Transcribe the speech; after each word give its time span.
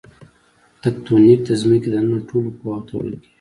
تکتونیک 0.83 1.39
د 1.47 1.49
ځمکې 1.61 1.89
دننه 1.93 2.19
ټولو 2.29 2.49
قواوو 2.57 2.85
ته 2.87 2.91
ویل 2.95 3.15
کیږي. 3.21 3.29